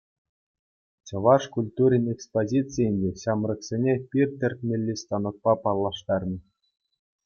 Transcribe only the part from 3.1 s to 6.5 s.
ҫамрӑксене пир тӗртмелли станокпа паллаштарнӑ.